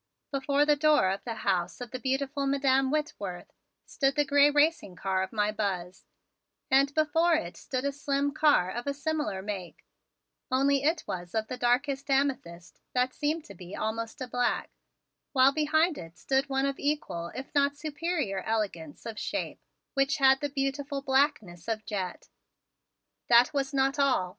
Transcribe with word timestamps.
Before 0.31 0.65
the 0.65 0.75
door 0.75 1.11
of 1.11 1.23
the 1.25 1.35
house 1.45 1.79
of 1.79 1.91
the 1.91 1.99
beautiful 1.99 2.47
Madam 2.47 2.89
Whitworth 2.89 3.53
stood 3.85 4.15
the 4.15 4.25
gray 4.25 4.49
racing 4.49 4.95
car 4.95 5.21
of 5.21 5.31
my 5.31 5.51
Buzz, 5.51 6.07
and 6.71 6.91
before 6.95 7.35
it 7.35 7.55
stood 7.55 7.85
a 7.85 7.91
slim 7.91 8.31
car 8.31 8.71
of 8.71 8.87
a 8.87 8.95
similar 8.95 9.43
make, 9.43 9.85
only 10.49 10.81
it 10.81 11.03
was 11.05 11.35
of 11.35 11.49
the 11.49 11.55
darkest 11.55 12.09
amethyst 12.09 12.79
that 12.95 13.13
seemed 13.13 13.45
to 13.45 13.53
be 13.53 13.75
almost 13.75 14.21
a 14.21 14.27
black, 14.27 14.71
while 15.33 15.51
behind 15.51 15.99
it 15.99 16.17
stood 16.17 16.49
one 16.49 16.65
of 16.65 16.79
equal 16.79 17.27
if 17.35 17.53
not 17.53 17.77
superior 17.77 18.39
elegance 18.41 19.05
of 19.05 19.19
shape 19.19 19.59
which 19.93 20.17
had 20.17 20.39
the 20.41 20.49
beautiful 20.49 21.03
blackness 21.03 21.67
of 21.67 21.85
jet. 21.85 22.27
That 23.29 23.53
was 23.53 23.71
not 23.71 23.99
all! 23.99 24.29